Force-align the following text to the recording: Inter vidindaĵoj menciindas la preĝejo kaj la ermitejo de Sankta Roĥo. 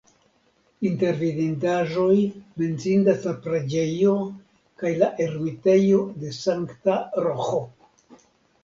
Inter 0.91 1.19
vidindaĵoj 1.19 2.15
menciindas 2.63 3.27
la 3.29 3.35
preĝejo 3.45 4.17
kaj 4.83 4.95
la 5.03 5.11
ermitejo 5.29 6.03
de 6.25 6.35
Sankta 6.43 6.99
Roĥo. 7.29 7.63